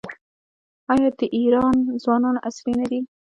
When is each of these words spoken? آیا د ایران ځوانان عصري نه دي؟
آیا 0.93 1.09
د 1.19 1.21
ایران 1.37 1.77
ځوانان 2.03 2.35
عصري 2.47 2.73
نه 2.79 2.85
دي؟ 2.89 2.99